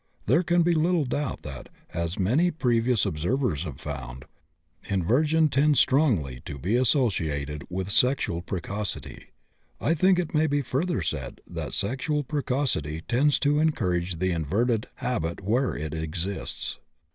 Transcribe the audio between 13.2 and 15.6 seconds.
to encourage the inverted habit